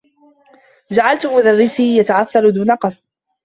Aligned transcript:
جعلت 0.91 1.25
مدرّسي 1.25 1.97
يتعثّر 1.97 2.49
دون 2.49 2.75
قصد. 2.75 3.03